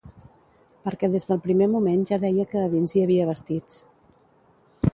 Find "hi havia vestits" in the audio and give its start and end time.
2.97-3.77